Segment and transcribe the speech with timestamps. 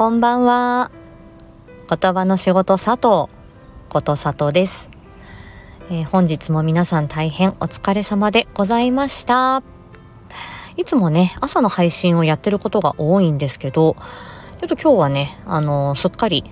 [0.00, 0.90] こんばんは。
[1.90, 3.30] 言葉の仕事佐藤
[3.90, 4.90] こと佐藤です、
[5.90, 9.62] えー、本日も皆さん大変お疲れ様でございました。
[10.78, 13.94] いつもね、朝の配信をやってることが多いんですけど、
[14.62, 16.44] ちょっと今日はね、あのー、すっかり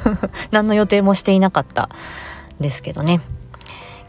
[0.52, 1.88] 何の予定もしていなかった
[2.60, 3.22] ですけどね。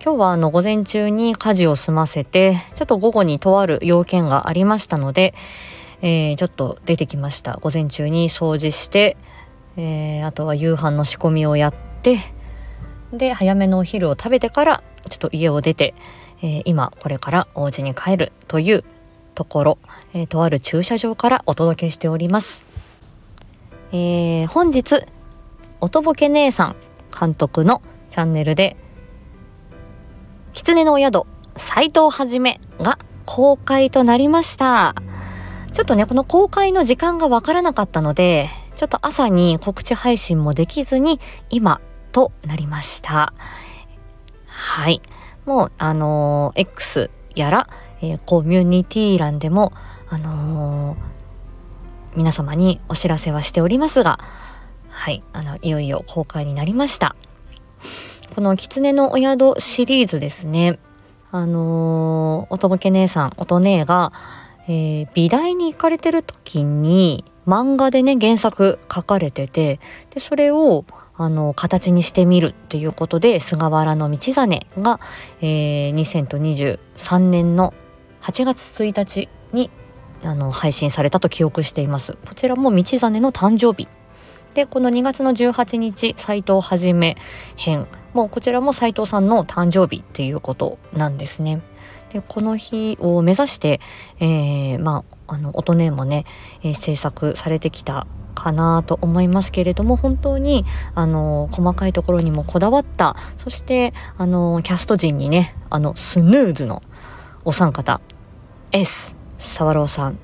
[0.04, 5.34] 今日はあの午前中に家事を済ませて、ちょっと午後にとある要件がありましたので、
[6.02, 7.58] えー、ちょっと出てきました。
[7.62, 9.18] 午前中に掃除して、
[9.78, 12.18] えー、あとは夕飯の仕込みをやって、
[13.14, 15.94] で、早めのお昼を食べてから、ちょっと家を出て、
[16.42, 18.84] えー、今、これからお家に帰るという
[19.36, 19.78] ところ、
[20.14, 22.64] えー、とある駐車場からお届けしております。
[23.92, 25.06] えー、本日、
[25.82, 26.76] おとぼけ姉さん
[27.18, 28.78] 監督のチャンネルで
[30.54, 31.24] 狐のお宿、
[31.56, 34.94] 斎藤はじめが公開となりました。
[35.74, 41.20] ちょっとね、この公開の時間がわからなかったので、ちょっと朝に告知配信もできずに、
[41.50, 41.80] 今
[42.12, 43.34] となりました。
[44.46, 45.02] はい。
[45.46, 47.68] もう、あのー、X やら、
[48.02, 49.72] えー、コミュニティ欄でも、
[50.10, 50.98] あのー、
[52.16, 54.20] 皆様にお知らせはしておりますが、
[54.90, 57.16] はい、あの、いよいよ公開になりました。
[58.36, 60.80] この狐のお宿シリーズですね。
[61.32, 64.12] あのー、おとぼけ姉さん、おと姉が、
[64.72, 70.86] えー、美大に行かれてる時に漫画でね、原作書かれてて、で、それを、
[71.18, 75.02] あの、形にしてみるっていうことで、菅原道真が、
[75.42, 77.74] えー、2023年の
[78.22, 79.70] 8月1日に、
[80.24, 82.14] あの、配信されたと記憶しています。
[82.26, 83.90] こちらも道真の誕生日。
[84.54, 87.18] で、この2月の18日、斎藤はじめ
[87.58, 91.62] 編もうこちらも斉藤さんの誕生日っていうことなんですね。
[92.12, 93.80] でこの日を目指して、
[94.20, 96.26] えー、まああの音音もね、
[96.62, 106.84] えー、制作されてきたかなと思いますけれども本当にあの細かいところにもこだわったそしてあのキャスト陣にねあのスヌーズの
[107.46, 108.02] お三方
[108.72, 110.20] S 沢朗さん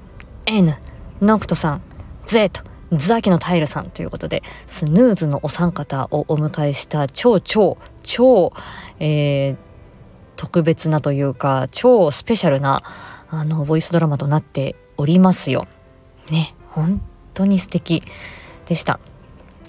[0.46, 0.76] N
[1.22, 1.82] ノクトさん
[2.26, 8.54] Z ザキのタイルさんということで、スヌーズのお三方をお迎えした超超超、
[9.00, 9.58] えー、
[10.38, 12.84] 特別なというか、超スペシャルな、
[13.30, 15.68] あの、ボイスドラマとなっておりますよ。
[16.32, 17.02] ね、本
[17.34, 18.04] 当に素敵
[18.66, 19.00] でした。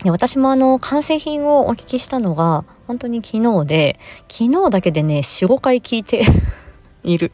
[0.04, 6.22] で私もあの、完成品をお聞きしたのが、本当に昨日で、昨日だけでね、4、5回聞いて
[7.02, 7.32] いる。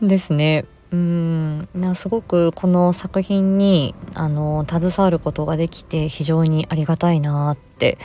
[0.00, 0.64] ですね。
[0.92, 7.98] うーんすごくこの作品にあの携わることができて非常にありがたいなって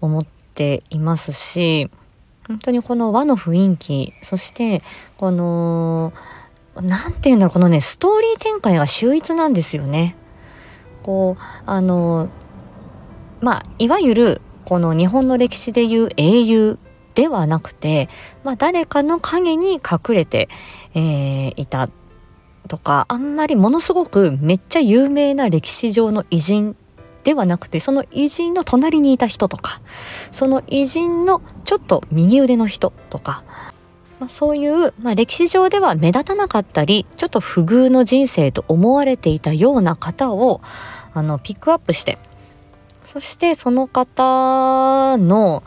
[0.00, 1.90] 思っていますし
[2.46, 4.82] 本当にこの和の雰囲気そして
[5.16, 6.12] この
[6.74, 10.16] 何て言うんだろうこのねストーリー展開が秀逸なんですよね。
[11.02, 12.28] こうあの
[13.40, 16.78] まあいわゆるこの日本の歴史でいう英雄
[17.14, 18.08] ではなくて、
[18.44, 20.48] まあ、誰かの影に隠れて、
[20.94, 21.90] えー、いた
[22.68, 26.76] とかあんまりものすごくめっちゃ有名な歴史上の偉人
[27.24, 29.80] ではなくてその偉人の隣にいた人とか
[30.30, 33.44] その偉人のちょっと右腕の人とか、
[34.18, 40.60] まあ、そういう、まあ、歴史上では目立たなかったりちょっと不遇の人生と思われていたような方を
[41.12, 42.18] あのピックアップして
[43.04, 45.62] そしてその方の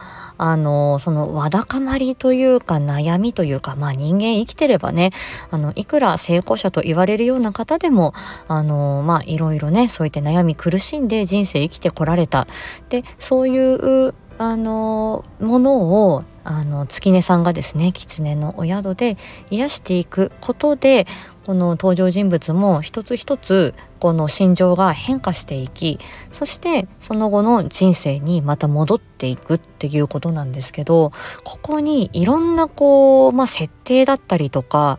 [0.46, 5.12] あの、そのわだかまりというか悩みというか、まあ人間生きてればね、
[5.52, 8.14] あの、いくら成功者と言われるような方でも、
[8.50, 12.46] あの、まあいろいろね、そういった悩み苦しんで人生生きてこられた。
[12.90, 19.18] で、そういう、あの、ものを、あの、月音さんがですね、狐のお宿で
[19.50, 21.08] 癒していくことで、
[21.46, 26.00] この登場人物も一つ一つこの心情が変化していき
[26.32, 31.12] そしてその後の人生にまた戻っていくっていうことなんですけど
[31.44, 34.98] ここにいろんなこう、まあ、設定だったりとか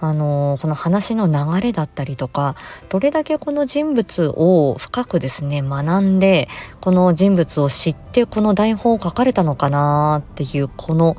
[0.00, 2.56] あのこの話の流れだったりとか
[2.88, 6.48] どれだけこの人物を深くですね学んで
[6.80, 11.16] この人物を知ってこの台本を書かれたのかなっていうこの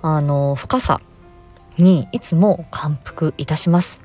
[0.00, 1.02] あの深さ
[1.76, 4.00] にいつも感服いたします。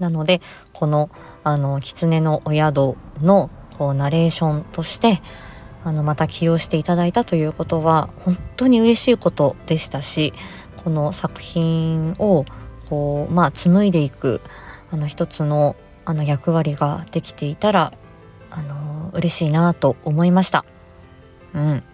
[0.00, 0.40] なので
[0.72, 1.08] この
[1.44, 3.48] あの狐のお宿の
[3.78, 5.20] こうナレーションとして
[5.84, 10.32] あのまた起用していただいたということは本当に嬉しいことでしたし
[10.82, 12.44] この作品を
[12.88, 14.40] こうまあ紡いでいく
[14.90, 17.92] あの一つのあの役割ができていたら
[18.50, 20.64] あの嬉しいなと思いました。
[21.54, 21.84] うん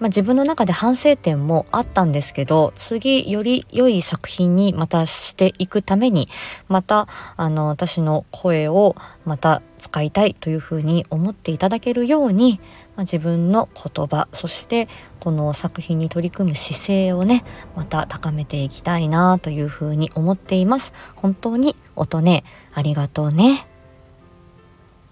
[0.00, 6.28] まあ、自分の中で反省点もあったんですけど次より良い作品にまたしていくために
[6.68, 12.60] またあの私の声をまた使いたいというふうに思っていただけるように、
[12.96, 14.88] まあ、自分の言葉そして
[15.20, 20.92] この作品に取り組む姿勢をねまた高めていきたいなというふうに思っています。
[21.16, 23.66] 本当に音ねありがとうね。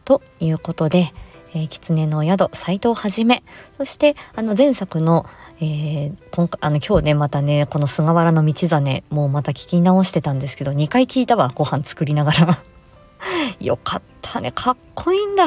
[0.05, 1.13] ということで
[1.55, 3.43] えー、狐の宿斎藤はじめ
[3.77, 5.27] そしてあの前作の,、
[5.61, 12.63] えー、今あの今日ねまたねこの菅原の道真もうまた聞き直してたんですけど2回聞いたわご飯作りながら
[13.61, 15.45] よかったねかっこいいんだ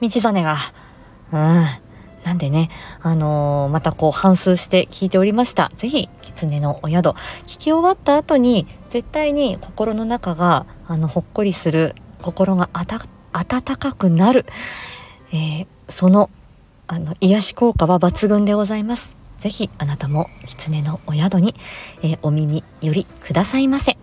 [0.00, 0.56] 道真が
[1.32, 1.66] うん
[2.24, 2.68] なんでね、
[3.00, 5.70] あのー、またこう反数して聞いておりました。
[5.74, 7.10] ぜひ、狐のお宿。
[7.46, 13.00] 聞き終わった後に、絶対に心の中が、あの、ほっこりする、心があた、
[13.32, 14.46] 温かくなる、
[15.32, 16.30] えー、その
[16.86, 19.16] あの癒し効果は抜群でございます。
[19.38, 21.54] ぜひあなたも狐のお宿に、
[22.02, 23.96] えー、お耳よりくださいませ。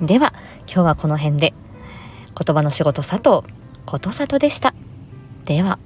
[0.00, 0.32] では
[0.66, 1.52] 今日はこの辺で
[2.34, 3.46] 言葉の仕事佐藤
[3.84, 4.74] ことさとでした。
[5.44, 5.78] では。